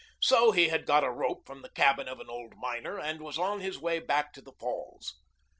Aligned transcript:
So 0.19 0.51
he 0.51 0.69
had 0.69 0.87
got 0.87 1.03
a 1.03 1.11
rope 1.11 1.45
from 1.45 1.61
the 1.61 1.69
cabin 1.69 2.07
of 2.07 2.19
an 2.19 2.27
old 2.27 2.55
miner 2.57 2.99
and 2.99 3.21
was 3.21 3.37
on 3.37 3.59
his 3.59 3.77
way 3.77 3.99
back 3.99 4.33
to 4.33 4.41
the 4.41 4.53
falls. 4.59 5.13